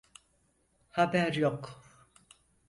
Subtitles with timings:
[0.91, 1.83] Haber yok.